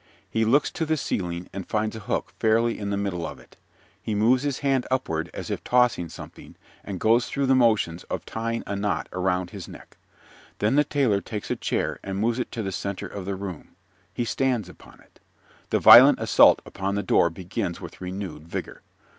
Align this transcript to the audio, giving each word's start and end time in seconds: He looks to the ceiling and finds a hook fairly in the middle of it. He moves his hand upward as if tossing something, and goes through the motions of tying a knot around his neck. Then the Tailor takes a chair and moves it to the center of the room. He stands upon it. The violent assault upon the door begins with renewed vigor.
He 0.27 0.45
looks 0.45 0.71
to 0.71 0.83
the 0.83 0.97
ceiling 0.97 1.47
and 1.53 1.69
finds 1.69 1.95
a 1.95 1.99
hook 1.99 2.33
fairly 2.39 2.79
in 2.79 2.89
the 2.89 2.97
middle 2.97 3.23
of 3.23 3.37
it. 3.39 3.55
He 4.01 4.15
moves 4.15 4.41
his 4.41 4.61
hand 4.61 4.87
upward 4.89 5.29
as 5.31 5.51
if 5.51 5.63
tossing 5.63 6.09
something, 6.09 6.55
and 6.83 6.99
goes 6.99 7.27
through 7.27 7.45
the 7.45 7.53
motions 7.53 8.01
of 8.05 8.25
tying 8.25 8.63
a 8.65 8.75
knot 8.75 9.07
around 9.13 9.51
his 9.51 9.67
neck. 9.67 9.97
Then 10.57 10.73
the 10.73 10.83
Tailor 10.83 11.21
takes 11.21 11.51
a 11.51 11.55
chair 11.55 11.99
and 12.03 12.17
moves 12.17 12.39
it 12.39 12.51
to 12.53 12.63
the 12.63 12.71
center 12.71 13.05
of 13.05 13.25
the 13.25 13.35
room. 13.35 13.75
He 14.11 14.25
stands 14.25 14.67
upon 14.69 15.01
it. 15.01 15.19
The 15.69 15.77
violent 15.79 16.19
assault 16.19 16.63
upon 16.65 16.95
the 16.95 17.03
door 17.03 17.29
begins 17.29 17.79
with 17.79 18.01
renewed 18.01 18.47
vigor. 18.47 18.81